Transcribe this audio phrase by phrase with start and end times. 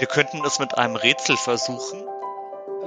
[0.00, 2.00] Wir könnten es mit einem Rätsel versuchen.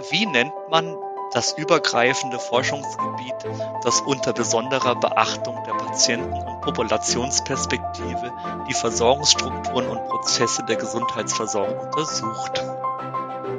[0.10, 0.96] Wie nennt man
[1.32, 3.36] das übergreifende Forschungsgebiet,
[3.84, 8.32] das unter besonderer Beachtung der Patienten- und Populationsperspektive
[8.68, 12.64] die Versorgungsstrukturen und Prozesse der Gesundheitsversorgung untersucht?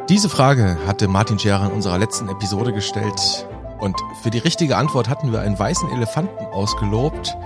[0.09, 3.46] Diese Frage hatte Martin Scherer in unserer letzten Episode gestellt
[3.79, 7.36] und für die richtige Antwort hatten wir einen weißen Elefanten ausgelobt.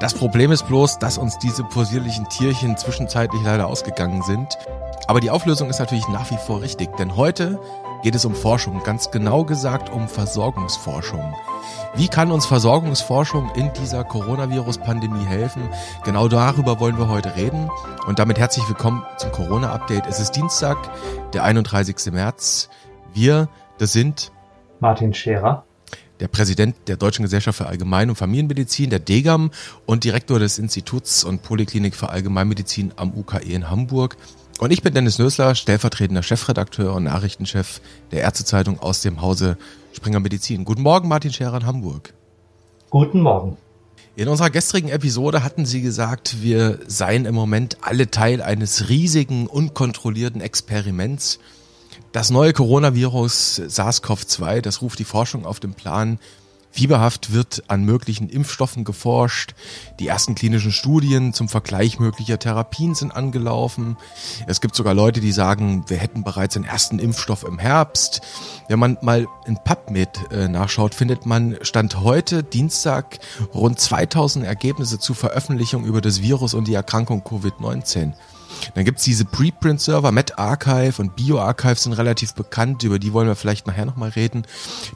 [0.00, 4.58] Das Problem ist bloß, dass uns diese possierlichen Tierchen zwischenzeitlich leider ausgegangen sind.
[5.12, 7.60] Aber die Auflösung ist natürlich nach wie vor richtig, denn heute
[8.02, 11.34] geht es um Forschung, ganz genau gesagt um Versorgungsforschung.
[11.94, 15.68] Wie kann uns Versorgungsforschung in dieser Coronavirus-Pandemie helfen?
[16.06, 17.68] Genau darüber wollen wir heute reden.
[18.06, 20.06] Und damit herzlich willkommen zum Corona-Update.
[20.06, 20.78] Es ist Dienstag,
[21.34, 22.10] der 31.
[22.10, 22.70] März.
[23.12, 24.32] Wir, das sind
[24.80, 25.66] Martin Scherer
[26.20, 29.50] der Präsident der Deutschen Gesellschaft für Allgemein- und Familienmedizin, der DEGAM
[29.86, 34.16] und Direktor des Instituts und Poliklinik für Allgemeinmedizin am UKE in Hamburg.
[34.62, 37.80] Und ich bin Dennis Nösler, stellvertretender Chefredakteur und Nachrichtenchef
[38.12, 39.58] der Ärztezeitung aus dem Hause
[39.92, 40.64] Springer Medizin.
[40.64, 42.14] Guten Morgen, Martin Scherer in Hamburg.
[42.88, 43.56] Guten Morgen.
[44.14, 49.48] In unserer gestrigen Episode hatten Sie gesagt, wir seien im Moment alle Teil eines riesigen,
[49.48, 51.40] unkontrollierten Experiments.
[52.12, 56.20] Das neue Coronavirus SARS-CoV-2, das ruft die Forschung auf den Plan.
[56.72, 59.54] Fieberhaft wird an möglichen Impfstoffen geforscht.
[60.00, 63.98] Die ersten klinischen Studien zum Vergleich möglicher Therapien sind angelaufen.
[64.46, 68.22] Es gibt sogar Leute, die sagen, wir hätten bereits den ersten Impfstoff im Herbst.
[68.68, 73.18] Wenn man mal in PubMed äh, nachschaut, findet man Stand heute, Dienstag,
[73.52, 78.14] rund 2000 Ergebnisse zur Veröffentlichung über das Virus und die Erkrankung Covid-19.
[78.74, 83.66] Dann gibt's diese Preprint-Server, MetArchive und BioArchive sind relativ bekannt, über die wollen wir vielleicht
[83.66, 84.46] nachher nochmal reden.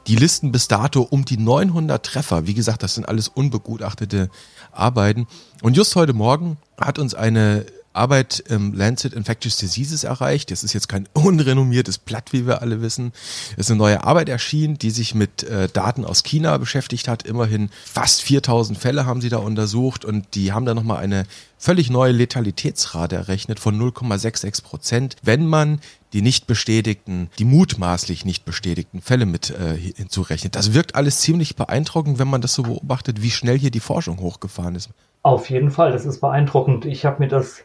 [0.06, 2.46] Die listen bis dato um die 900 Treffer.
[2.46, 4.30] Wie gesagt, das sind alles unbegutachtete
[4.72, 5.26] Arbeiten.
[5.62, 7.66] Und just heute Morgen hat uns eine
[7.97, 10.50] Arbeit im Lancet Infectious Diseases erreicht.
[10.50, 13.12] Das ist jetzt kein unrenommiertes Blatt, wie wir alle wissen.
[13.53, 17.25] Es ist eine neue Arbeit erschienen, die sich mit äh, Daten aus China beschäftigt hat.
[17.25, 21.26] Immerhin fast 4000 Fälle haben sie da untersucht und die haben da nochmal eine
[21.59, 25.81] völlig neue Letalitätsrate errechnet von 0,66 Prozent, wenn man
[26.12, 30.54] die nicht bestätigten, die mutmaßlich nicht bestätigten Fälle mit äh, hinzurechnet.
[30.54, 34.20] Das wirkt alles ziemlich beeindruckend, wenn man das so beobachtet, wie schnell hier die Forschung
[34.20, 34.91] hochgefahren ist.
[35.22, 36.84] Auf jeden Fall, das ist beeindruckend.
[36.84, 37.65] Ich habe mir das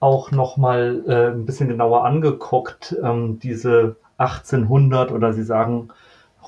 [0.00, 5.88] auch nochmal äh, ein bisschen genauer angeguckt, ähm, diese 1800 oder Sie sagen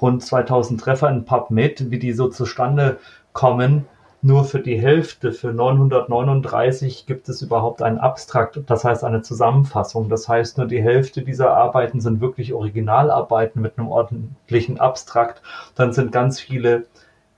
[0.01, 2.99] rund 2000 Treffer in PubMed, wie die so zustande
[3.33, 3.87] kommen.
[4.25, 10.09] Nur für die Hälfte, für 939 gibt es überhaupt einen Abstrakt, das heißt eine Zusammenfassung.
[10.09, 15.43] Das heißt, nur die Hälfte dieser Arbeiten sind wirklich Originalarbeiten mit einem ordentlichen Abstrakt.
[15.75, 16.87] Dann sind ganz viele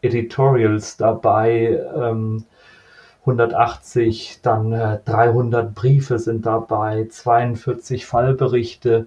[0.03, 2.45] Editorials dabei, ähm,
[3.25, 9.07] 180, dann äh, 300 Briefe sind dabei, 42 Fallberichte,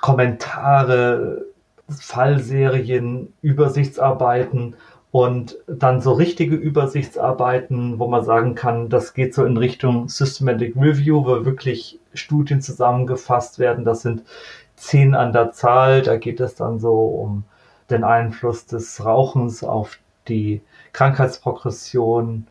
[0.00, 1.46] Kommentare,
[1.88, 4.76] Fallserien, Übersichtsarbeiten
[5.10, 10.76] und dann so richtige Übersichtsarbeiten, wo man sagen kann, das geht so in Richtung Systematic
[10.76, 13.84] Review, wo wirklich Studien zusammengefasst werden.
[13.84, 14.22] Das sind
[14.76, 16.02] zehn an der Zahl.
[16.02, 17.44] Da geht es dann so um
[17.90, 19.98] den Einfluss des Rauchens auf
[20.28, 20.60] die
[20.92, 22.46] Krankheitsprogression,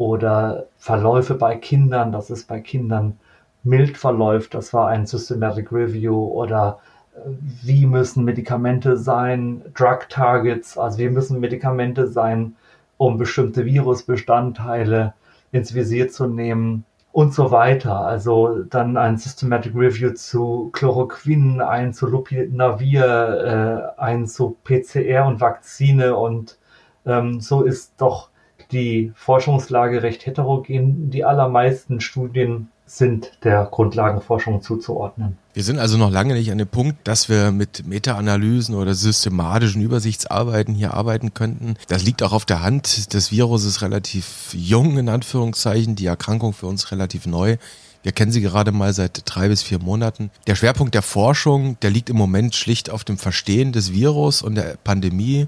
[0.00, 3.18] oder Verläufe bei Kindern, dass es bei Kindern
[3.64, 6.78] mild verläuft, das war ein Systematic Review oder
[7.14, 7.18] äh,
[7.62, 12.56] wie müssen Medikamente sein, Drug Targets, also wie müssen Medikamente sein,
[12.96, 15.12] um bestimmte Virusbestandteile
[15.52, 18.00] ins Visier zu nehmen und so weiter.
[18.00, 25.42] Also dann ein Systematic Review zu Chloroquin, ein zu Lopinavir, äh, ein zu PCR und
[25.42, 26.56] Vakzine und
[27.04, 28.29] ähm, so ist doch
[28.72, 31.10] die Forschungslage recht heterogen.
[31.10, 35.38] Die allermeisten Studien sind der Grundlagenforschung zuzuordnen.
[35.54, 39.80] Wir sind also noch lange nicht an dem Punkt, dass wir mit Meta-Analysen oder systematischen
[39.80, 41.74] Übersichtsarbeiten hier arbeiten könnten.
[41.88, 43.14] Das liegt auch auf der Hand.
[43.14, 47.58] Das Virus ist relativ jung, in Anführungszeichen, die Erkrankung für uns relativ neu.
[48.02, 50.30] Wir kennen sie gerade mal seit drei bis vier Monaten.
[50.46, 54.54] Der Schwerpunkt der Forschung, der liegt im Moment schlicht auf dem Verstehen des Virus und
[54.54, 55.46] der Pandemie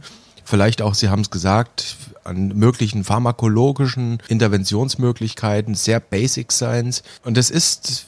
[0.52, 7.02] vielleicht auch, Sie haben es gesagt, an möglichen pharmakologischen Interventionsmöglichkeiten, sehr Basic Science.
[7.24, 8.04] Und es ist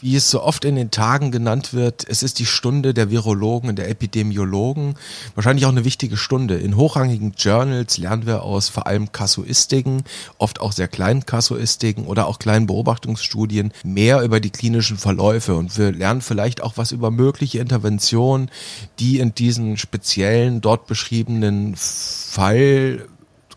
[0.00, 3.70] wie es so oft in den Tagen genannt wird, es ist die Stunde der Virologen
[3.70, 4.94] und der Epidemiologen.
[5.34, 6.56] Wahrscheinlich auch eine wichtige Stunde.
[6.56, 10.02] In hochrangigen Journals lernen wir aus vor allem Kasuistiken,
[10.38, 15.54] oft auch sehr kleinen Kasuistiken oder auch kleinen Beobachtungsstudien mehr über die klinischen Verläufe.
[15.54, 18.50] Und wir lernen vielleicht auch was über mögliche Interventionen,
[18.98, 23.06] die in diesen speziellen, dort beschriebenen Fall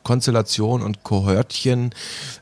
[0.09, 1.91] Konstellation und Kohörtchen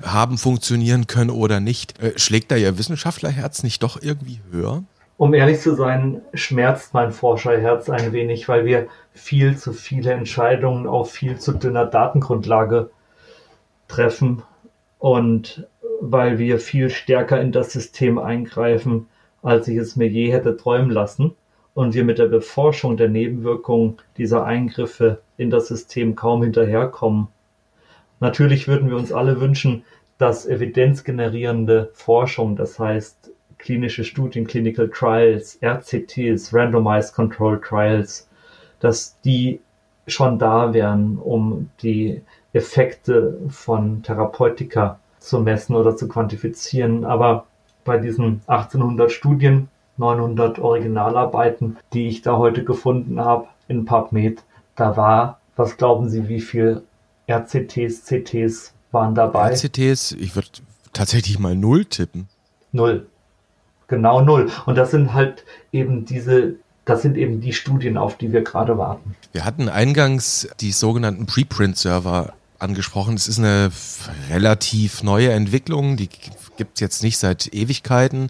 [0.02, 2.02] haben funktionieren können oder nicht.
[2.02, 4.84] Äh, schlägt da Ihr Wissenschaftlerherz nicht doch irgendwie höher?
[5.18, 10.88] Um ehrlich zu sein, schmerzt mein Forscherherz ein wenig, weil wir viel zu viele Entscheidungen
[10.88, 12.90] auf viel zu dünner Datengrundlage
[13.90, 14.44] treffen
[14.98, 15.68] und
[16.00, 19.08] weil wir viel stärker in das System eingreifen,
[19.44, 21.36] als ich es mir je hätte träumen lassen
[21.74, 27.28] und wir mit der Beforschung der Nebenwirkungen dieser Eingriffe in das System kaum hinterherkommen.
[28.20, 29.84] Natürlich würden wir uns alle wünschen,
[30.18, 38.28] dass evidenzgenerierende Forschung, das heißt klinische Studien, Clinical Trials, RCTs, Randomized Control Trials,
[38.80, 39.60] dass die
[40.08, 42.22] schon da wären, um die
[42.54, 47.04] Effekte von Therapeutika zu messen oder zu quantifizieren.
[47.04, 47.46] Aber
[47.84, 54.44] bei diesen 1800 Studien, 900 Originalarbeiten, die ich da heute gefunden habe in PubMed,
[54.76, 56.84] da war, was glauben Sie, wie viel
[57.28, 59.52] RCTs, CTs waren dabei?
[59.52, 60.48] RCTs, ich würde
[60.94, 62.28] tatsächlich mal null tippen.
[62.72, 63.08] Null.
[63.88, 64.50] Genau null.
[64.66, 68.78] Und das sind halt eben diese, das sind eben die Studien, auf die wir gerade
[68.78, 69.16] warten.
[69.32, 73.16] Wir hatten eingangs die sogenannten Preprint-Server angesprochen.
[73.16, 73.72] Es ist eine
[74.30, 76.10] relativ neue Entwicklung, die
[76.58, 78.30] gibt es jetzt nicht seit Ewigkeiten,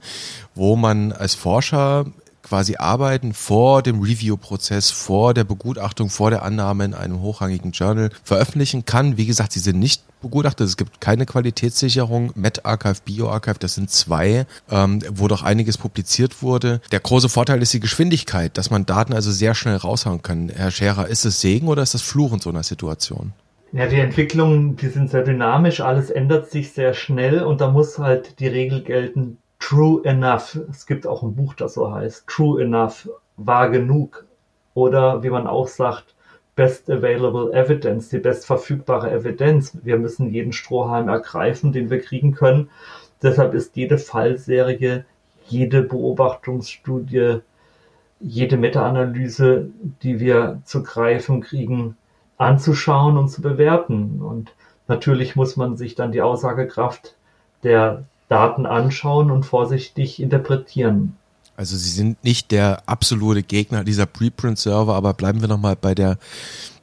[0.53, 2.05] wo man als Forscher
[2.47, 8.09] quasi Arbeiten vor dem Review-Prozess, vor der Begutachtung, vor der Annahme in einem hochrangigen Journal
[8.23, 9.17] veröffentlichen kann.
[9.17, 12.31] Wie gesagt, sie sind nicht begutachtet, es gibt keine Qualitätssicherung.
[12.35, 16.81] MedArchive, BioArchive, das sind zwei, ähm, wo doch einiges publiziert wurde.
[16.91, 20.49] Der große Vorteil ist die Geschwindigkeit, dass man Daten also sehr schnell raushauen kann.
[20.49, 23.33] Herr Scherer, ist es Segen oder ist das Fluch in so einer Situation?
[23.73, 27.99] Ja, die Entwicklungen, die sind sehr dynamisch, alles ändert sich sehr schnell und da muss
[27.99, 30.59] halt die Regel gelten, true enough.
[30.69, 34.25] Es gibt auch ein Buch, das so heißt, true enough, wahr genug.
[34.73, 36.15] Oder wie man auch sagt,
[36.55, 39.77] best available evidence, die bestverfügbare Evidenz.
[39.83, 42.69] Wir müssen jeden Strohhalm ergreifen, den wir kriegen können.
[43.21, 45.05] Deshalb ist jede Fallserie,
[45.47, 47.39] jede Beobachtungsstudie,
[48.19, 49.69] jede Meta-Analyse,
[50.01, 51.95] die wir zu greifen kriegen,
[52.37, 54.21] anzuschauen und zu bewerten.
[54.21, 54.53] Und
[54.87, 57.15] natürlich muss man sich dann die Aussagekraft
[57.63, 61.15] der Daten anschauen und vorsichtig interpretieren.
[61.55, 66.19] Also Sie sind nicht der absolute Gegner dieser Preprint-Server, aber bleiben wir nochmal bei der,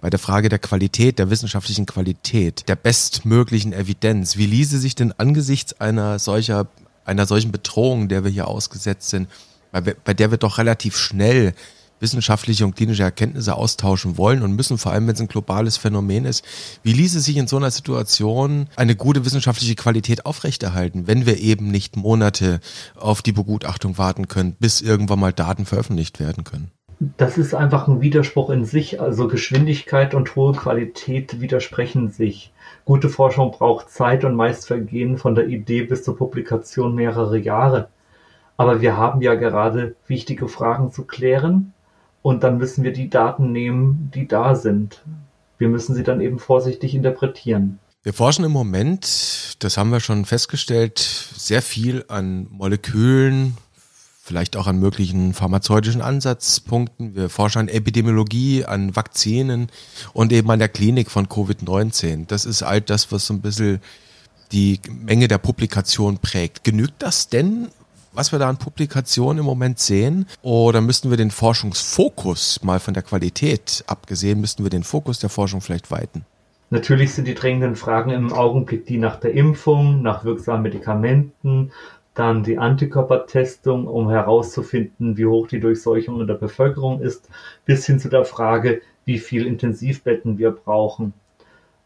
[0.00, 4.36] bei der Frage der Qualität, der wissenschaftlichen Qualität, der bestmöglichen Evidenz.
[4.36, 6.66] Wie ließe sich denn angesichts einer solcher,
[7.04, 9.28] einer solchen Bedrohung, der wir hier ausgesetzt sind,
[9.70, 11.54] bei, bei der wir doch relativ schnell
[12.00, 16.24] wissenschaftliche und klinische Erkenntnisse austauschen wollen und müssen, vor allem wenn es ein globales Phänomen
[16.24, 16.44] ist.
[16.82, 21.70] Wie ließe sich in so einer Situation eine gute wissenschaftliche Qualität aufrechterhalten, wenn wir eben
[21.70, 22.60] nicht Monate
[22.96, 26.70] auf die Begutachtung warten können, bis irgendwann mal Daten veröffentlicht werden können?
[27.16, 29.00] Das ist einfach ein Widerspruch in sich.
[29.00, 32.52] Also Geschwindigkeit und hohe Qualität widersprechen sich.
[32.84, 37.88] Gute Forschung braucht Zeit und meist vergehen von der Idee bis zur Publikation mehrere Jahre.
[38.56, 41.73] Aber wir haben ja gerade wichtige Fragen zu klären
[42.24, 45.02] und dann müssen wir die Daten nehmen, die da sind.
[45.58, 47.78] Wir müssen sie dann eben vorsichtig interpretieren.
[48.02, 53.58] Wir forschen im Moment, das haben wir schon festgestellt, sehr viel an Molekülen,
[54.22, 57.14] vielleicht auch an möglichen pharmazeutischen Ansatzpunkten.
[57.14, 59.68] Wir forschen an Epidemiologie, an Vakzinen
[60.14, 62.26] und eben an der Klinik von Covid-19.
[62.26, 63.80] Das ist all das, was so ein bisschen
[64.50, 66.64] die Menge der Publikation prägt.
[66.64, 67.68] Genügt das denn,
[68.14, 70.26] was wir da an Publikationen im Moment sehen?
[70.42, 75.30] Oder müssten wir den Forschungsfokus mal von der Qualität abgesehen, müssten wir den Fokus der
[75.30, 76.24] Forschung vielleicht weiten?
[76.70, 81.72] Natürlich sind die drängenden Fragen im Augenblick die nach der Impfung, nach wirksamen Medikamenten,
[82.14, 87.28] dann die Antikörpertestung, um herauszufinden, wie hoch die Durchseuchung in der Bevölkerung ist,
[87.64, 91.12] bis hin zu der Frage, wie viel Intensivbetten wir brauchen.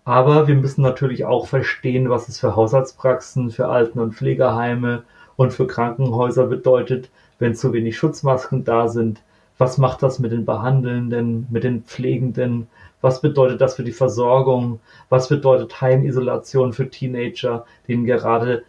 [0.04, 5.02] Aber wir müssen natürlich auch verstehen, was es für Haushaltspraxen, für Alten- und Pflegeheime,
[5.38, 9.23] und für Krankenhäuser bedeutet, wenn zu wenig Schutzmasken da sind,
[9.57, 12.66] was macht das mit den Behandelnden, mit den Pflegenden,
[13.00, 18.64] was bedeutet das für die Versorgung, was bedeutet Heimisolation für Teenager, denen gerade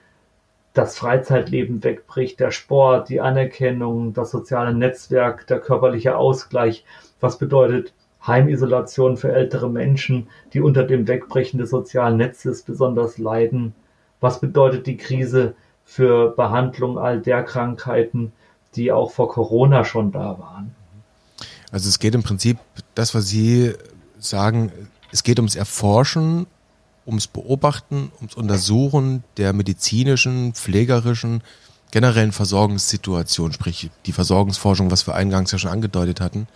[0.74, 6.86] das Freizeitleben wegbricht, der Sport, die Anerkennung, das soziale Netzwerk, der körperliche Ausgleich,
[7.20, 7.94] was bedeutet
[8.28, 13.74] Heimisolation für ältere Menschen, die unter dem Wegbrechen des sozialen Netzes besonders leiden,
[14.20, 15.56] was bedeutet die Krise
[15.90, 18.32] für Behandlung all der Krankheiten,
[18.76, 20.76] die auch vor Corona schon da waren.
[21.72, 22.60] Also es geht im Prinzip,
[22.94, 23.74] das, was Sie
[24.20, 24.72] sagen,
[25.12, 26.46] es geht ums Erforschen,
[27.08, 31.42] ums Beobachten, ums Untersuchen der medizinischen, pflegerischen,
[31.90, 36.48] generellen Versorgungssituation, sprich die Versorgungsforschung, was wir eingangs ja schon angedeutet hatten.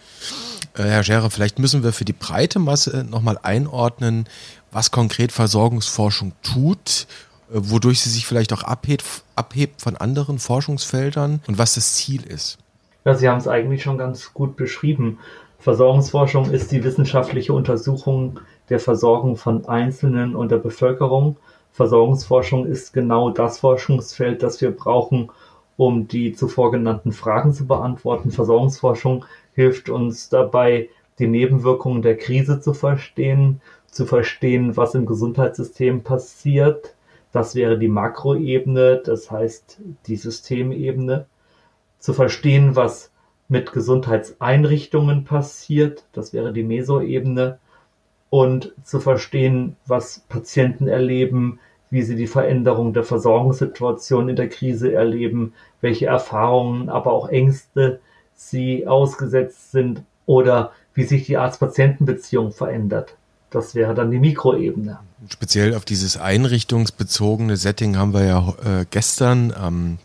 [0.76, 4.26] Äh, Herr Scherer, vielleicht müssen wir für die breite Masse nochmal einordnen,
[4.72, 7.08] was konkret Versorgungsforschung tut
[7.50, 12.58] wodurch sie sich vielleicht auch abhebt, abhebt von anderen Forschungsfeldern und was das Ziel ist.
[13.06, 15.20] Ja, Sie haben es eigentlich schon ganz gut beschrieben.
[15.60, 21.38] Versorgungsforschung ist die wissenschaftliche Untersuchung der Versorgung von Einzelnen und der Bevölkerung.
[21.72, 25.32] Versorgungsforschung ist genau das Forschungsfeld, das wir brauchen,
[25.76, 28.32] um die zuvor genannten Fragen zu beantworten.
[28.32, 36.04] Versorgungsforschung hilft uns dabei, die Nebenwirkungen der Krise zu verstehen, zu verstehen, was im Gesundheitssystem
[36.04, 36.94] passiert.
[37.34, 41.26] Das wäre die Makroebene, das heißt die Systemebene.
[41.98, 43.12] Zu verstehen, was
[43.50, 47.60] mit Gesundheitseinrichtungen passiert, das wäre die Mesoebene.
[48.30, 51.60] Und zu verstehen, was Patienten erleben,
[51.90, 58.00] wie sie die Veränderung der Versorgungssituation in der Krise erleben, welche Erfahrungen, aber auch Ängste
[58.36, 63.16] sie ausgesetzt sind oder wie sich die Arzt-Patienten-Beziehung verändert.
[63.54, 64.98] Das wäre dann die Mikroebene.
[65.30, 70.00] Speziell auf dieses einrichtungsbezogene Setting haben wir ja äh, gestern am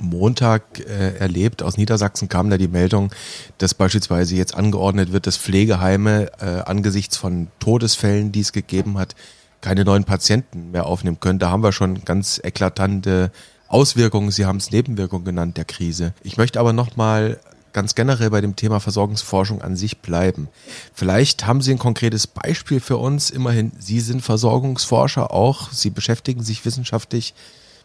[0.00, 1.62] Montag äh, erlebt.
[1.62, 3.12] Aus Niedersachsen kam da die Meldung,
[3.58, 9.14] dass beispielsweise jetzt angeordnet wird, dass Pflegeheime äh, angesichts von Todesfällen, die es gegeben hat,
[9.60, 11.38] keine neuen Patienten mehr aufnehmen können.
[11.38, 13.30] Da haben wir schon ganz eklatante
[13.68, 16.12] Auswirkungen, Sie haben es Nebenwirkungen genannt, der Krise.
[16.24, 17.38] Ich möchte aber nochmal
[17.72, 20.48] ganz generell bei dem Thema Versorgungsforschung an sich bleiben.
[20.94, 23.30] Vielleicht haben Sie ein konkretes Beispiel für uns.
[23.30, 25.70] Immerhin, Sie sind Versorgungsforscher auch.
[25.70, 27.34] Sie beschäftigen sich wissenschaftlich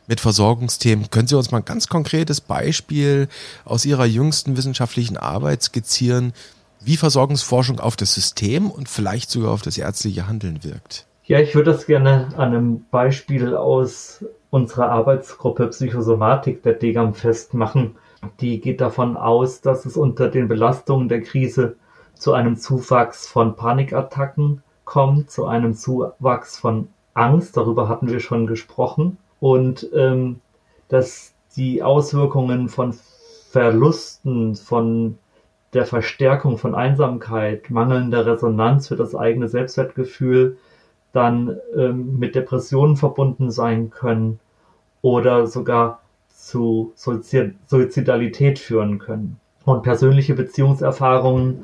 [0.07, 1.09] mit Versorgungsthemen.
[1.09, 3.27] Können Sie uns mal ein ganz konkretes Beispiel
[3.63, 6.33] aus Ihrer jüngsten wissenschaftlichen Arbeit skizzieren,
[6.81, 11.07] wie Versorgungsforschung auf das System und vielleicht sogar auf das ärztliche Handeln wirkt?
[11.23, 17.95] Ja, ich würde das gerne an einem Beispiel aus unserer Arbeitsgruppe Psychosomatik der DGAM festmachen.
[18.39, 21.75] Die geht davon aus, dass es unter den Belastungen der Krise
[22.13, 28.47] zu einem Zuwachs von Panikattacken kommt, zu einem Zuwachs von Angst, darüber hatten wir schon
[28.47, 30.41] gesprochen, und ähm,
[30.87, 32.93] dass die Auswirkungen von
[33.49, 35.17] Verlusten, von
[35.73, 40.57] der Verstärkung von Einsamkeit, mangelnder Resonanz für das eigene Selbstwertgefühl
[41.11, 44.39] dann ähm, mit Depressionen verbunden sein können
[45.01, 46.01] oder sogar
[46.45, 49.39] zu Suizidalität führen können.
[49.63, 51.63] Und persönliche Beziehungserfahrungen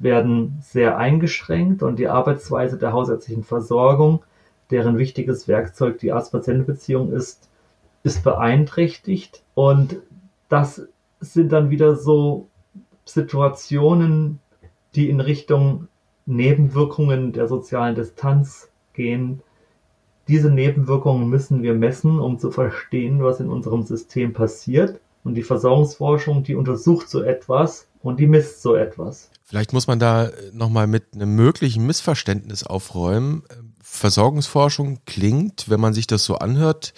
[0.00, 4.24] werden sehr eingeschränkt und die Arbeitsweise der hausärztlichen Versorgung,
[4.72, 7.48] deren wichtiges Werkzeug die Arzt-Patienten-Beziehung ist,
[8.02, 9.44] ist beeinträchtigt.
[9.54, 10.00] Und
[10.48, 10.88] das
[11.20, 12.48] sind dann wieder so
[13.04, 14.40] Situationen,
[14.96, 15.86] die in Richtung
[16.26, 19.40] Nebenwirkungen der sozialen Distanz gehen,
[20.28, 25.00] diese Nebenwirkungen müssen wir messen, um zu verstehen, was in unserem System passiert.
[25.24, 29.30] Und die Versorgungsforschung, die untersucht so etwas und die misst so etwas.
[29.44, 33.42] Vielleicht muss man da nochmal mit einem möglichen Missverständnis aufräumen.
[33.82, 36.94] Versorgungsforschung klingt, wenn man sich das so anhört,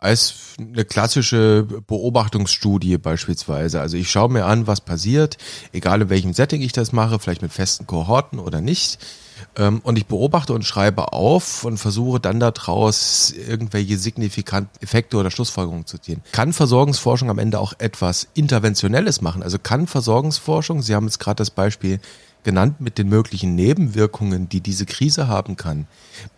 [0.00, 3.80] als eine klassische Beobachtungsstudie beispielsweise.
[3.80, 5.36] Also ich schaue mir an, was passiert,
[5.72, 8.98] egal in welchem Setting ich das mache, vielleicht mit festen Kohorten oder nicht.
[9.56, 15.30] Ähm, und ich beobachte und schreibe auf und versuche dann daraus irgendwelche signifikanten Effekte oder
[15.30, 16.22] Schlussfolgerungen zu ziehen.
[16.32, 19.42] Kann Versorgungsforschung am Ende auch etwas Interventionelles machen?
[19.42, 22.00] Also kann Versorgungsforschung, Sie haben jetzt gerade das Beispiel
[22.42, 25.86] genannt mit den möglichen Nebenwirkungen, die diese Krise haben kann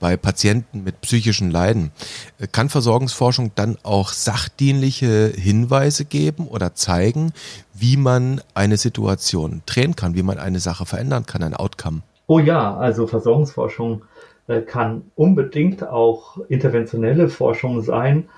[0.01, 1.93] bei Patienten mit psychischen Leiden,
[2.39, 7.33] äh, kann Versorgungsforschung dann auch sachdienliche Hinweise geben oder zeigen,
[7.75, 12.03] wie man eine Situation drehen kann, wie man eine Sache verändern kann, ein Outcome.
[12.27, 14.03] Oh ja, also Versorgungsforschung
[14.47, 18.29] äh, kann unbedingt auch interventionelle Forschung sein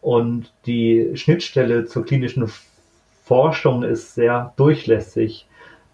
[0.00, 2.48] und die Schnittstelle zur klinischen
[3.24, 5.46] Forschung ist sehr durchlässig.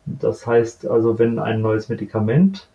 [0.06, 2.68] Das heißt also, wenn ein neues Medikament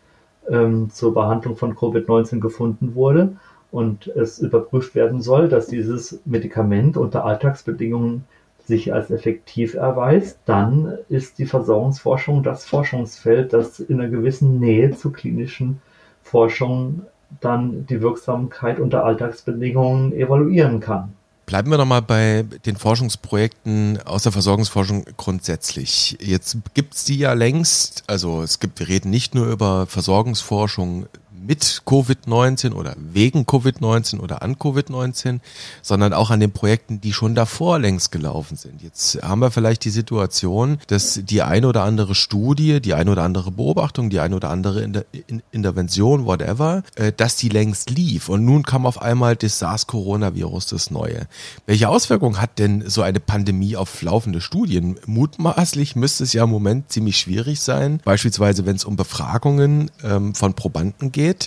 [0.50, 3.38] ähm, zur Behandlung von Covid-19 gefunden wurde
[3.72, 8.26] und es überprüft werden soll, dass dieses Medikament unter Alltagsbedingungen
[8.70, 14.96] sich als effektiv erweist, dann ist die Versorgungsforschung das Forschungsfeld, das in einer gewissen Nähe
[14.96, 15.82] zur klinischen
[16.24, 17.02] Forschung
[17.42, 21.14] dann die Wirksamkeit unter Alltagsbedingungen evaluieren kann.
[21.46, 26.16] Bleiben wir nochmal bei den Forschungsprojekten aus der Versorgungsforschung grundsätzlich.
[26.22, 31.08] Jetzt gibt es die ja längst, also es gibt, wir reden nicht nur über Versorgungsforschung
[31.50, 35.40] mit Covid-19 oder wegen Covid-19 oder an Covid-19,
[35.82, 38.84] sondern auch an den Projekten, die schon davor längst gelaufen sind.
[38.84, 43.24] Jetzt haben wir vielleicht die Situation, dass die eine oder andere Studie, die eine oder
[43.24, 45.06] andere Beobachtung, die eine oder andere Inter
[45.52, 48.30] Intervention, whatever, äh, dass die längst lief.
[48.30, 51.28] Und nun kam auf einmal das SARS-Coronavirus, das Neue.
[51.66, 55.00] Welche Auswirkungen hat denn so eine Pandemie auf laufende Studien?
[55.08, 60.36] Mutmaßlich müsste es ja im Moment ziemlich schwierig sein, beispielsweise wenn es um Befragungen ähm,
[60.36, 61.39] von Probanden geht,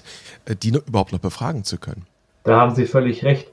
[0.46, 2.06] äh, die überhaupt noch befragen zu können.
[2.44, 3.48] Da haben Sie völlig recht.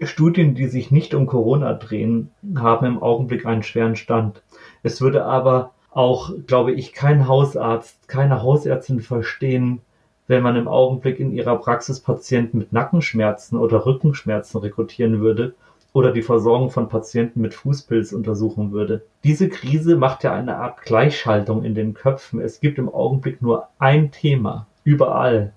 [0.00, 4.42] Studien, die sich nicht um Corona drehen, haben im Augenblick einen schweren Stand.
[4.82, 9.80] Es würde aber auch, glaube ich, kein Hausarzt, keine Hausärztin verstehen,
[10.26, 15.54] wenn man im Augenblick in ihrer Praxis Patienten mit Nackenschmerzen oder Rückenschmerzen rekrutieren würde
[15.92, 19.02] oder die Versorgung von Patienten mit Fußpilz untersuchen würde.
[19.24, 22.40] Diese Krise macht ja eine Art Gleichschaltung in den Köpfen.
[22.40, 25.52] Es gibt im Augenblick nur ein Thema, überall.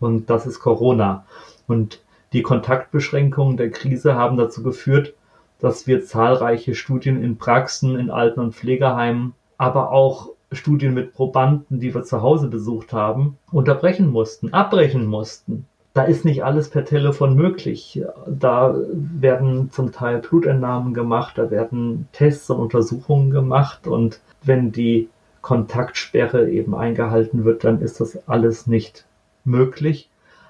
[0.00, 1.24] Und das ist Corona.
[1.66, 2.00] Und
[2.32, 5.14] die Kontaktbeschränkungen der Krise haben dazu geführt,
[5.60, 11.80] dass wir zahlreiche Studien in Praxen, in Alten- und Pflegeheimen, aber auch Studien mit Probanden,
[11.80, 15.66] die wir zu Hause besucht haben, unterbrechen mussten, abbrechen mussten.
[15.94, 18.02] Da ist nicht alles per Telefon möglich.
[18.26, 25.08] Da werden zum Teil Blutentnahmen gemacht, da werden Tests und Untersuchungen gemacht und wenn die
[25.40, 29.04] Kontaktsperre eben eingehalten wird, dann ist das alles nicht
[29.44, 30.08] möglich.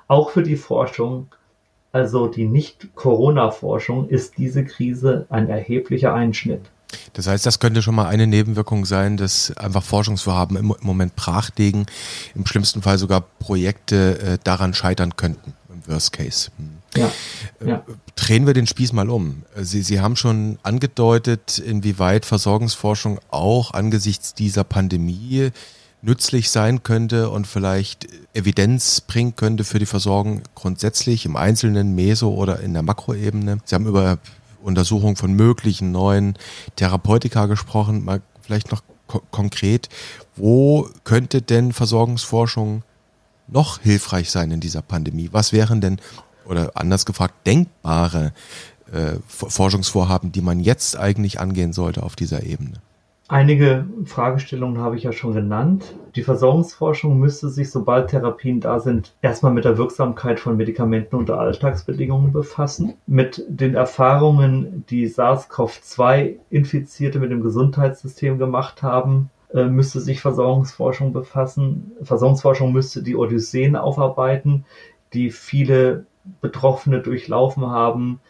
[0.09, 1.29] Auch für die Forschung,
[1.93, 6.63] also die Nicht-Corona-Forschung, ist diese Krise ein erheblicher Einschnitt.
[7.13, 11.51] Das heißt, das könnte schon mal eine Nebenwirkung sein, dass einfach Forschungsvorhaben im, Moment brach
[11.57, 11.87] liegen,
[12.35, 16.51] im schlimmsten Fall sogar Projekte äh, daran scheitern könnten, im Worst Case.
[16.57, 16.71] Hm.
[16.97, 17.11] Ja,
[17.61, 17.83] äh, ja.
[18.17, 19.43] Drehen wir den Spieß mal um.
[19.57, 25.51] Sie, Sie haben schon angedeutet, inwieweit Versorgungsforschung auch angesichts dieser Pandemie
[26.05, 32.35] nützlich sein könnte und vielleicht Evidenz bringen könnte für die Versorgung grundsätzlich im Einzelnen, Meso
[32.35, 33.59] oder in der Makroebene.
[33.65, 34.19] Sie haben über
[34.63, 36.37] Untersuchung von möglichen neuen
[36.77, 38.05] Therapeutika gesprochen.
[38.05, 39.89] Mal vielleicht noch ko konkret,
[40.37, 42.83] wo könnte denn Versorgungsforschung
[43.47, 45.29] noch hilfreich sein in dieser Pandemie?
[45.33, 46.01] Was wären denn,
[46.47, 48.33] oder anders gefragt, denkbare
[48.93, 52.81] äh, Forschungsvorhaben, die man jetzt eigentlich angehen sollte auf dieser Ebene?
[53.26, 55.97] Einige Fragestellungen habe ich ja schon genannt.
[56.14, 61.40] Die Versorgungsforschung müsste sich, sobald Therapien da sind, erstmal mit der Wirksamkeit von Medikamenten unter
[61.40, 70.20] Alltagsbedingungen befassen, mit den Erfahrungen, die SARS-CoV-2-Infizierte mit dem Gesundheitssystem gemacht haben, äh, müsste sich
[70.20, 71.92] Versorgungsforschung befassen.
[72.03, 74.66] Versorgungsforschung müsste die Odysseen aufarbeiten,
[75.14, 76.05] die viele
[76.42, 78.20] Betroffene durchlaufen haben,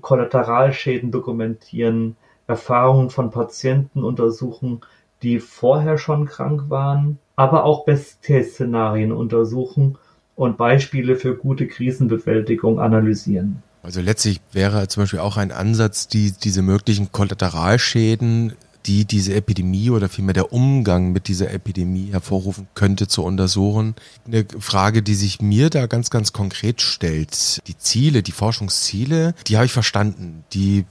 [0.00, 2.16] Kollateralschäden dokumentieren,
[2.48, 4.80] Erfahrungen von Patienten untersuchen,
[5.22, 9.98] die vorher schon krank waren, aber auch Best-Case-Szenarien untersuchen
[10.34, 13.62] und Beispiele für gute Krisenbewältigung analysieren.
[13.82, 18.54] Also letztlich wäre zum Beispiel auch ein Ansatz, die, diese möglichen Kollateralschäden,
[18.86, 23.94] die diese Epidemie oder vielmehr der Umgang mit dieser Epidemie hervorrufen könnte, zu untersuchen.
[24.26, 27.60] Eine Frage, die sich mir da ganz, ganz konkret stellt.
[27.66, 30.44] Die Ziele, die Forschungsziele, die habe ich verstanden.
[30.52, 30.86] Die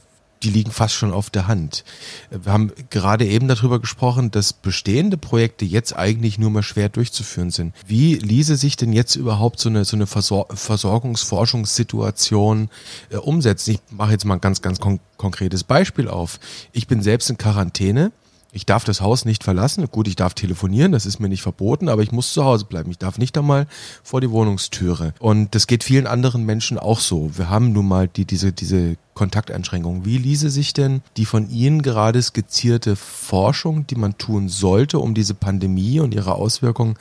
[0.47, 1.83] die liegen fast schon auf der Hand.
[2.31, 7.51] Wir haben gerade eben darüber gesprochen, dass bestehende Projekte jetzt eigentlich nur mal schwer durchzuführen
[7.51, 7.75] sind.
[7.85, 12.69] Wie ließe sich denn jetzt überhaupt so eine, so eine Versor Versorgungsforschungssituation
[13.09, 13.71] äh, umsetzen?
[13.71, 16.39] Ich mache jetzt mal ein ganz, ganz kon konkretes Beispiel auf.
[16.71, 18.11] Ich bin selbst in Quarantäne
[18.51, 19.85] ich darf das Haus nicht verlassen.
[19.91, 22.89] Gut, ich darf telefonieren, das ist mir nicht verboten, aber ich muss zu Hause bleiben.
[22.91, 23.67] Ich darf nicht einmal
[24.03, 25.13] vor die Wohnungstüre.
[25.19, 27.37] Und das geht vielen anderen Menschen auch so.
[27.37, 30.05] Wir haben nun mal die, diese, diese Kontakteinschränkungen.
[30.05, 35.13] Wie ließe sich denn die von Ihnen gerade skizzierte Forschung, die man tun sollte, um
[35.13, 36.95] diese Pandemie und ihre Auswirkungen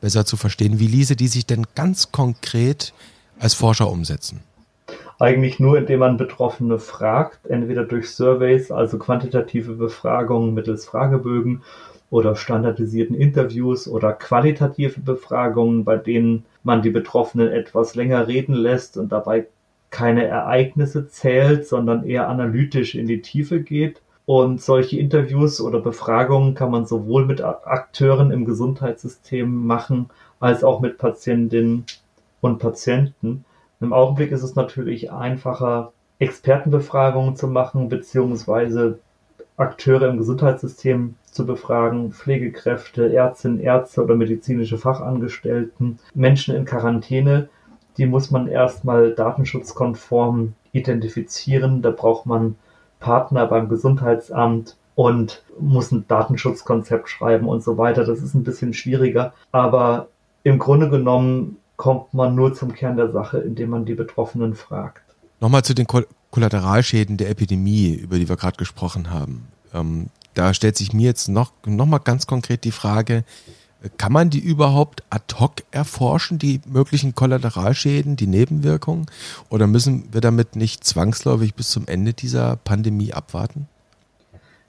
[0.00, 2.94] besser zu verstehen, wie ließe die sich denn ganz konkret
[3.38, 4.40] als Forscher umsetzen?
[5.18, 11.62] Eigentlich nur, indem man Betroffene fragt, entweder durch Surveys, also quantitative Befragungen mittels Fragebögen
[12.10, 18.98] oder standardisierten Interviews oder qualitative Befragungen, bei denen man die Betroffenen etwas länger reden lässt
[18.98, 19.46] und dabei
[19.90, 24.02] keine Ereignisse zählt, sondern eher analytisch in die Tiefe geht.
[24.26, 30.80] Und solche Interviews oder Befragungen kann man sowohl mit Akteuren im Gesundheitssystem machen, als auch
[30.80, 31.86] mit Patientinnen
[32.42, 33.45] und Patienten.
[33.80, 38.98] Im Augenblick ist es natürlich einfacher, Expertenbefragungen zu machen, beziehungsweise
[39.56, 47.48] Akteure im Gesundheitssystem zu befragen, Pflegekräfte, Ärztinnen, Ärzte oder medizinische Fachangestellten, Menschen in Quarantäne,
[47.98, 51.82] die muss man erstmal datenschutzkonform identifizieren.
[51.82, 52.56] Da braucht man
[53.00, 58.04] Partner beim Gesundheitsamt und muss ein Datenschutzkonzept schreiben und so weiter.
[58.04, 60.08] Das ist ein bisschen schwieriger, aber
[60.42, 65.02] im Grunde genommen kommt man nur zum Kern der Sache, indem man die Betroffenen fragt.
[65.40, 65.86] Nochmal zu den
[66.30, 69.48] Kollateralschäden der Epidemie, über die wir gerade gesprochen haben.
[69.74, 73.24] Ähm, da stellt sich mir jetzt noch, noch mal ganz konkret die Frage,
[73.98, 79.06] kann man die überhaupt ad hoc erforschen, die möglichen Kollateralschäden, die Nebenwirkungen?
[79.48, 83.68] Oder müssen wir damit nicht zwangsläufig bis zum Ende dieser Pandemie abwarten?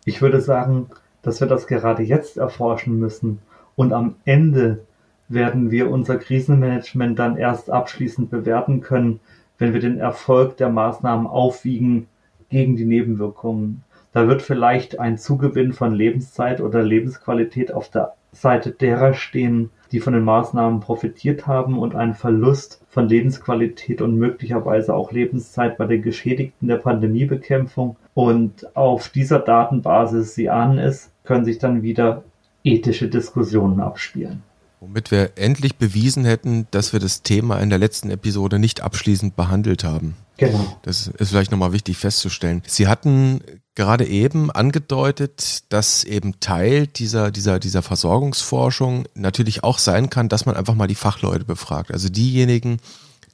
[0.05, 0.89] Ich würde sagen,
[1.21, 3.39] dass wir das gerade jetzt erforschen müssen
[3.75, 4.85] und am Ende
[5.29, 9.19] werden wir unser Krisenmanagement dann erst abschließend bewerten können,
[9.57, 12.07] wenn wir den Erfolg der Maßnahmen aufwiegen
[12.49, 13.83] gegen die Nebenwirkungen.
[14.13, 19.99] Da wird vielleicht ein Zugewinn von Lebenszeit oder Lebensqualität auf der Seite derer stehen, die
[19.99, 25.85] von den Maßnahmen profitiert haben und ein Verlust von Lebensqualität und möglicherweise auch Lebenszeit bei
[25.85, 27.95] den Geschädigten der Pandemiebekämpfung.
[28.13, 32.23] Und auf dieser Datenbasis, Sie ahnen es, können sich dann wieder
[32.63, 34.43] ethische Diskussionen abspielen.
[34.79, 39.35] Womit wir endlich bewiesen hätten, dass wir das Thema in der letzten Episode nicht abschließend
[39.35, 40.15] behandelt haben.
[40.37, 40.77] Genau.
[40.83, 42.61] Das ist vielleicht nochmal wichtig festzustellen.
[42.67, 43.41] Sie hatten
[43.73, 50.45] gerade eben angedeutet, dass eben Teil dieser, dieser, dieser Versorgungsforschung natürlich auch sein kann, dass
[50.45, 51.91] man einfach mal die Fachleute befragt.
[51.91, 52.77] Also diejenigen,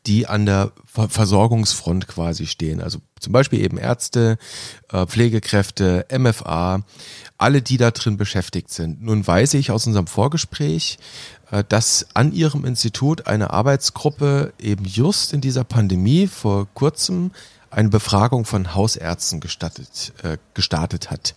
[0.05, 2.81] die an der Versorgungsfront quasi stehen.
[2.81, 4.37] Also zum Beispiel eben Ärzte,
[4.91, 6.83] äh, Pflegekräfte, MFA,
[7.37, 9.01] alle, die da drin beschäftigt sind.
[9.01, 10.97] Nun weiß ich aus unserem Vorgespräch,
[11.51, 17.31] äh, dass an Ihrem Institut eine Arbeitsgruppe eben just in dieser Pandemie vor kurzem
[17.71, 21.33] eine Befragung von Hausärzten gestattet, äh, gestartet hat.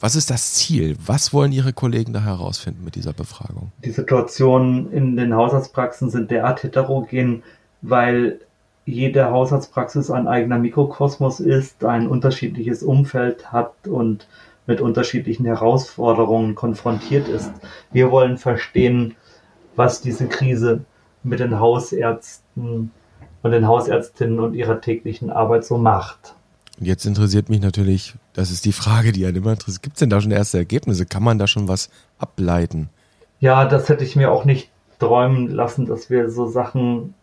[0.00, 0.96] Was ist das Ziel?
[1.06, 3.72] Was wollen Ihre Kollegen da herausfinden mit dieser Befragung?
[3.84, 7.42] Die Situationen in den Hausarztpraxen sind derart heterogen,
[7.86, 8.40] weil
[8.86, 14.26] jede Hausarztpraxis ein eigener Mikrokosmos ist, ein unterschiedliches Umfeld hat und
[14.66, 17.52] mit unterschiedlichen Herausforderungen konfrontiert ist.
[17.92, 19.14] Wir wollen verstehen,
[19.76, 20.84] was diese Krise
[21.22, 22.90] mit den Hausärzten
[23.42, 26.34] und den Hausärztinnen und ihrer täglichen Arbeit so macht.
[26.80, 29.82] Und jetzt interessiert mich natürlich, das ist die Frage, die einen immer interessiert.
[29.82, 31.04] Gibt es denn da schon erste Ergebnisse?
[31.04, 32.88] Kann man da schon was ableiten?
[33.40, 37.14] Ja, das hätte ich mir auch nicht träumen lassen, dass wir so Sachen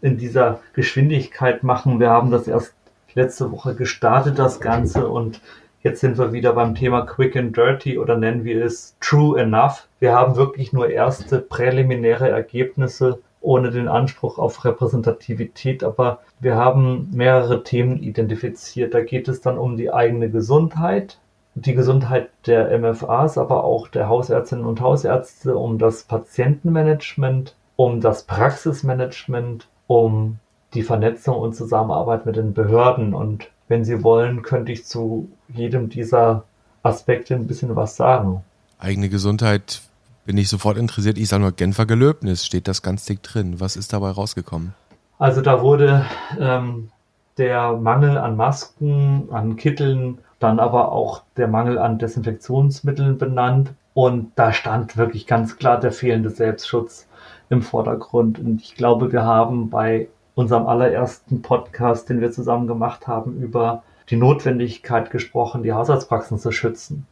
[0.00, 2.00] in dieser Geschwindigkeit machen.
[2.00, 2.74] Wir haben das erst
[3.14, 5.40] letzte Woche gestartet, das Ganze, und
[5.82, 9.88] jetzt sind wir wieder beim Thema Quick and Dirty oder nennen wir es True Enough.
[10.00, 17.08] Wir haben wirklich nur erste präliminäre Ergebnisse ohne den Anspruch auf Repräsentativität, aber wir haben
[17.12, 18.92] mehrere Themen identifiziert.
[18.92, 21.18] Da geht es dann um die eigene Gesundheit,
[21.54, 28.24] die Gesundheit der MFAs, aber auch der Hausärztinnen und Hausärzte, um das Patientenmanagement, um das
[28.24, 30.38] Praxismanagement, um
[30.74, 33.14] die Vernetzung und Zusammenarbeit mit den Behörden.
[33.14, 36.44] Und wenn Sie wollen, könnte ich zu jedem dieser
[36.82, 38.42] Aspekte ein bisschen was sagen.
[38.78, 39.82] Eigene Gesundheit
[40.24, 41.18] bin ich sofort interessiert.
[41.18, 43.60] Ich sage nur Genfer Gelöbnis, steht das ganz dick drin.
[43.60, 44.74] Was ist dabei rausgekommen?
[45.18, 46.04] Also da wurde
[46.38, 46.90] ähm,
[47.38, 53.72] der Mangel an Masken, an Kitteln, dann aber auch der Mangel an Desinfektionsmitteln benannt.
[53.94, 57.05] Und da stand wirklich ganz klar der fehlende Selbstschutz
[57.48, 58.38] im Vordergrund.
[58.38, 63.82] Und ich glaube, wir haben bei unserem allerersten Podcast, den wir zusammen gemacht haben, über
[64.10, 67.06] die Notwendigkeit gesprochen, die Haushaltspraxen zu schützen.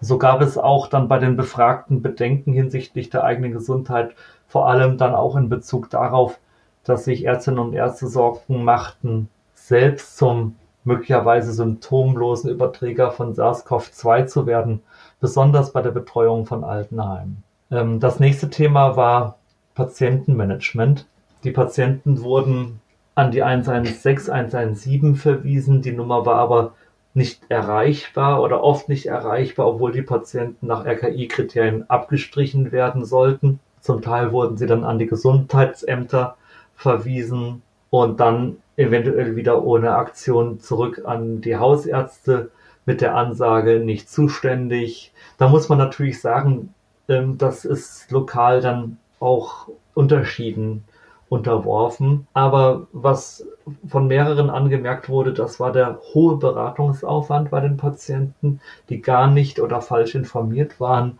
[0.00, 4.14] So gab es auch dann bei den Befragten Bedenken hinsichtlich der eigenen Gesundheit,
[4.46, 6.38] vor allem dann auch in Bezug darauf,
[6.84, 14.46] dass sich Ärztinnen und Ärzte Sorgen machten, selbst zum möglicherweise symptomlosen Überträger von SARS-CoV-2 zu
[14.46, 14.82] werden,
[15.20, 17.42] besonders bei der Betreuung von Altenheimen.
[17.70, 19.36] Ähm, das nächste Thema war
[19.78, 21.06] Patientenmanagement.
[21.44, 22.80] Die Patienten wurden
[23.14, 25.82] an die 116, 117 verwiesen.
[25.82, 26.74] Die Nummer war aber
[27.14, 33.60] nicht erreichbar oder oft nicht erreichbar, obwohl die Patienten nach RKI-Kriterien abgestrichen werden sollten.
[33.80, 36.36] Zum Teil wurden sie dann an die Gesundheitsämter
[36.74, 42.50] verwiesen und dann eventuell wieder ohne Aktion zurück an die Hausärzte
[42.84, 45.12] mit der Ansage nicht zuständig.
[45.38, 46.74] Da muss man natürlich sagen,
[47.08, 50.84] ähm, das ist lokal dann auch Unterschieden
[51.28, 52.26] unterworfen.
[52.32, 53.46] Aber was
[53.86, 59.60] von mehreren angemerkt wurde, das war der hohe Beratungsaufwand bei den Patienten, die gar nicht
[59.60, 61.18] oder falsch informiert waren,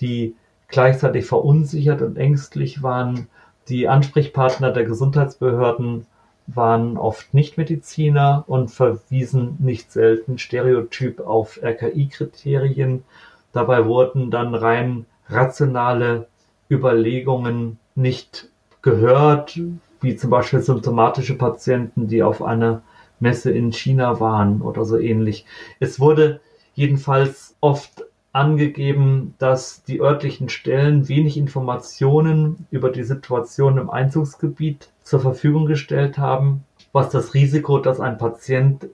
[0.00, 0.34] die
[0.68, 3.28] gleichzeitig verunsichert und ängstlich waren.
[3.68, 6.06] Die Ansprechpartner der Gesundheitsbehörden
[6.46, 13.04] waren oft Nichtmediziner und verwiesen nicht selten stereotyp auf RKI-Kriterien.
[13.52, 16.26] Dabei wurden dann rein rationale
[16.72, 18.48] Überlegungen nicht
[18.80, 19.60] gehört,
[20.00, 22.82] wie zum Beispiel symptomatische Patienten, die auf einer
[23.20, 25.44] Messe in China waren oder so ähnlich.
[25.78, 26.40] Es wurde
[26.74, 35.20] jedenfalls oft angegeben, dass die örtlichen Stellen wenig Informationen über die Situation im Einzugsgebiet zur
[35.20, 38.88] Verfügung gestellt haben, was das Risiko, dass ein Patient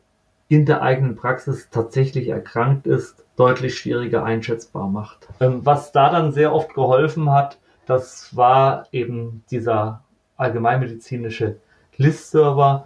[0.49, 5.29] in der eigenen Praxis tatsächlich erkrankt ist, deutlich schwieriger einschätzbar macht.
[5.41, 10.03] Ähm, was da dann sehr oft geholfen hat, das war eben dieser
[10.37, 11.57] allgemeinmedizinische
[11.97, 12.85] List-Server,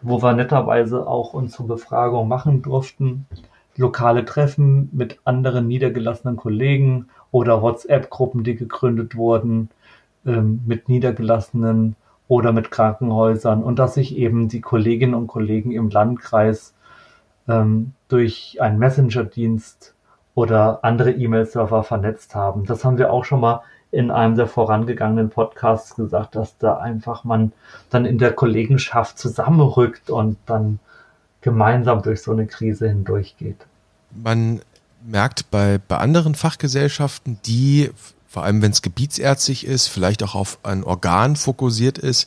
[0.00, 3.26] wo wir netterweise auch unsere Befragung machen durften.
[3.76, 9.68] Lokale Treffen mit anderen niedergelassenen Kollegen oder WhatsApp-Gruppen, die gegründet wurden
[10.24, 11.94] ähm, mit niedergelassenen
[12.26, 16.74] oder mit Krankenhäusern und dass sich eben die Kolleginnen und Kollegen im Landkreis
[17.48, 19.94] ähm, durch einen Messenger-Dienst
[20.34, 22.64] oder andere E-Mail-Server vernetzt haben.
[22.64, 23.60] Das haben wir auch schon mal
[23.92, 27.52] in einem der vorangegangenen Podcasts gesagt, dass da einfach man
[27.90, 30.80] dann in der Kollegenschaft zusammenrückt und dann
[31.42, 33.66] gemeinsam durch so eine Krise hindurchgeht.
[34.10, 34.62] Man
[35.04, 37.90] merkt bei, bei anderen Fachgesellschaften, die
[38.32, 42.26] vor allem wenn es gebietsärztlich ist, vielleicht auch auf ein Organ fokussiert ist,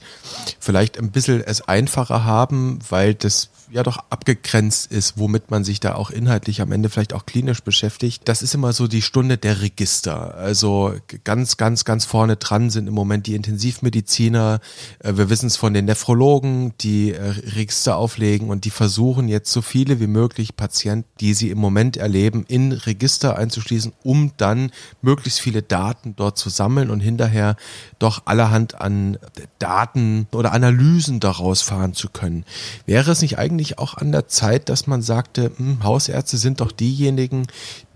[0.59, 5.81] vielleicht ein bisschen es einfacher haben, weil das ja doch abgegrenzt ist, womit man sich
[5.81, 8.21] da auch inhaltlich am Ende vielleicht auch klinisch beschäftigt.
[8.23, 10.35] Das ist immer so die Stunde der Register.
[10.35, 10.93] Also
[11.25, 14.61] ganz, ganz, ganz vorne dran sind im Moment die Intensivmediziner.
[14.99, 19.51] Äh, wir wissen es von den Nephrologen, die äh, Register auflegen und die versuchen jetzt
[19.51, 24.71] so viele wie möglich Patienten, die sie im Moment erleben, in Register einzuschließen, um dann
[25.01, 27.57] möglichst viele Daten dort zu sammeln und hinterher
[27.99, 29.17] doch allerhand an
[29.59, 32.45] Daten oder Analysen daraus fahren zu können.
[32.85, 36.61] Wäre es nicht eigentlich eigentlich auch an der Zeit, dass man sagte, hm, Hausärzte sind
[36.61, 37.47] doch diejenigen,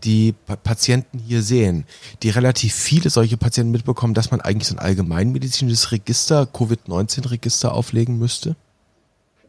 [0.04, 1.86] die Patienten hier sehen,
[2.24, 8.18] die relativ viele solche Patienten mitbekommen, dass man eigentlich so ein allgemeinmedizinisches Register, Covid-19-Register auflegen
[8.18, 8.56] müsste?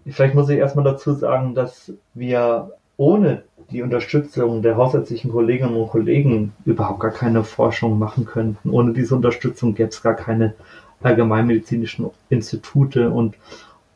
[0.06, 5.88] Vielleicht muss ich erstmal dazu sagen, dass wir ohne die Unterstützung der hausärztlichen Kolleginnen und
[5.88, 8.70] Kollegen überhaupt gar keine Forschung machen könnten.
[8.70, 10.54] Ohne diese Unterstützung gäbe es gar keine
[11.02, 13.36] allgemeinmedizinischen Institute und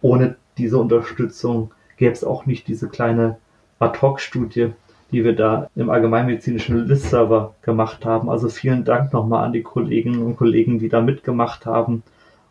[0.00, 3.36] ohne diese Unterstützung gäbe es auch nicht diese kleine
[3.78, 4.72] Ad-Hoc-Studie,
[5.10, 8.28] die wir da im allgemeinmedizinischen List-Server gemacht haben.
[8.30, 12.02] Also vielen Dank nochmal an die Kolleginnen und Kollegen, die da mitgemacht haben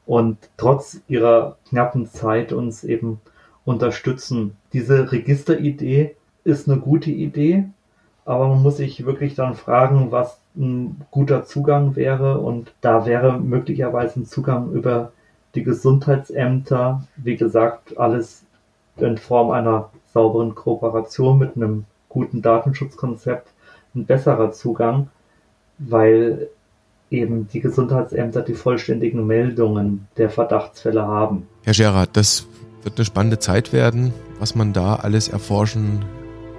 [0.06, 3.22] und trotz ihrer knappen Zeit uns eben
[3.66, 4.56] unterstützen.
[4.74, 7.66] Diese Registeridee ist eine gute Idee,
[8.26, 13.40] aber man muss sich wirklich dann fragen, was ein guter Zugang wäre und da wäre
[13.40, 15.12] möglicherweise ein Zugang über
[15.56, 18.46] die Gesundheitsämter, wie gesagt, alles
[18.98, 23.48] in Form einer sauberen Kooperation mit einem guten Datenschutzkonzept
[23.96, 25.10] ein besserer Zugang,
[25.78, 26.50] weil
[27.10, 31.48] eben die Gesundheitsämter die vollständigen Meldungen der Verdachtsfälle haben.
[31.64, 32.48] Herr Gerard, das
[32.84, 36.06] wird eine spannende Zeit werden, was man da alles erforschen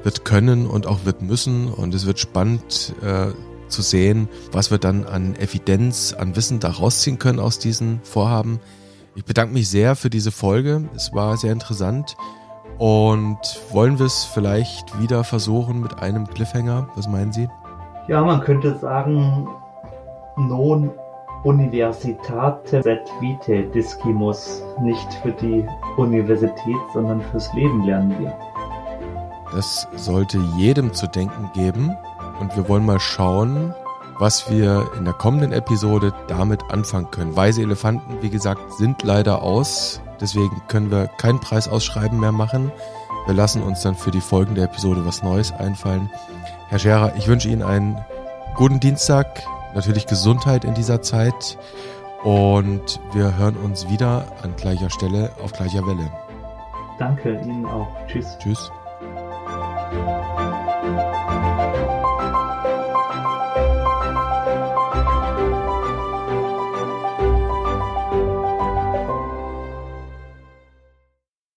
[0.04, 1.68] wird können und auch wird müssen.
[1.68, 3.26] Und es wird spannend äh,
[3.68, 8.60] zu sehen, was wir dann an Evidenz, an Wissen da rausziehen können aus diesen Vorhaben.
[9.16, 10.88] Ich bedanke mich sehr für diese Folge.
[10.96, 12.16] Es war sehr interessant.
[12.78, 13.38] Und
[13.70, 16.88] wollen wir es vielleicht wieder versuchen mit einem Cliffhanger?
[16.96, 17.48] Was meinen Sie?
[18.08, 19.46] Ja, man könnte sagen,
[20.36, 20.90] non
[21.44, 24.62] Universitate sed vitae discimus.
[24.80, 25.64] Nicht für die
[25.96, 28.36] Universität, sondern fürs Leben lernen wir.
[29.52, 31.96] Das sollte jedem zu denken geben.
[32.40, 33.72] Und wir wollen mal schauen,
[34.18, 37.36] was wir in der kommenden Episode damit anfangen können.
[37.36, 40.00] Weise Elefanten, wie gesagt, sind leider aus.
[40.20, 42.70] Deswegen können wir kein Preisausschreiben mehr machen.
[43.26, 46.10] Wir lassen uns dann für die folgende Episode was Neues einfallen.
[46.68, 47.98] Herr Scherer, ich wünsche Ihnen einen
[48.54, 49.42] guten Dienstag,
[49.74, 51.58] natürlich Gesundheit in dieser Zeit
[52.22, 56.10] und wir hören uns wieder an gleicher Stelle auf gleicher Welle.
[56.98, 57.88] Danke Ihnen auch.
[58.06, 58.38] Tschüss.
[58.38, 58.70] Tschüss.